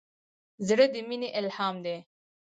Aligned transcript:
زړه 0.67 0.85
د 0.93 0.95
مینې 1.07 1.29
الهام 1.39 1.75
دی. 1.85 1.97